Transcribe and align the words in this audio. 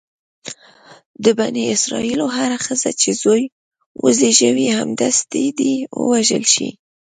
د 1.23 1.25
بني 1.39 1.63
اسرایلو 1.75 2.25
هره 2.35 2.57
ښځه 2.65 2.89
چې 3.01 3.09
زوی 3.21 3.43
وزېږوي 4.03 4.67
سمدستي 4.77 5.45
دې 5.57 5.73
ووژل 6.03 6.43
شي. 6.53 6.69